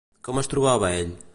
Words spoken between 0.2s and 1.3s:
Com es trobava ell?